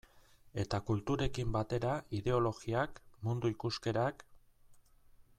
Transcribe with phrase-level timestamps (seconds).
[0.61, 4.25] Eta kulturekin batera ideologiak, mundu ikuskerak...